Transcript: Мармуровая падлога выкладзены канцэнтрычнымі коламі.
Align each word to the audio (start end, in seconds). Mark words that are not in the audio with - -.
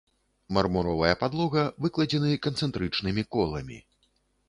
Мармуровая 0.57 1.11
падлога 1.25 1.63
выкладзены 1.87 2.41
канцэнтрычнымі 2.49 3.29
коламі. 3.37 3.83